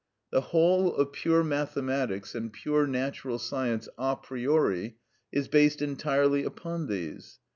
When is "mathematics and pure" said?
1.43-2.87